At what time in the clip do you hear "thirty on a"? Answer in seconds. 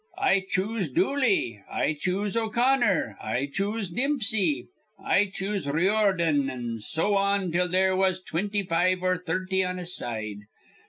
9.15-9.85